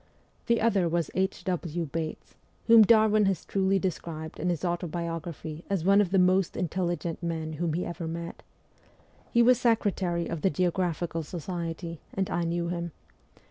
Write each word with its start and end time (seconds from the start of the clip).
The 0.47 0.61
other 0.61 0.89
was 0.89 1.11
H. 1.13 1.43
W. 1.43 1.85
Bates, 1.85 2.33
whom 2.65 2.81
Darwin 2.81 3.25
has 3.27 3.45
truly 3.45 3.77
described 3.77 4.39
in 4.39 4.49
his 4.49 4.65
autobiography 4.65 5.63
as 5.69 5.83
one 5.85 6.01
of 6.01 6.09
the 6.09 6.17
most 6.17 6.57
intelligent 6.57 7.21
men 7.21 7.53
whom 7.53 7.73
he 7.73 7.85
ever 7.85 8.07
met. 8.07 8.41
He 9.31 9.43
was 9.43 9.59
secretary 9.59 10.27
of 10.27 10.41
the 10.41 10.49
Geographical 10.49 11.21
Society, 11.21 11.99
and 12.15 12.31
I 12.31 12.45
knew 12.45 12.69
him. 12.69 12.93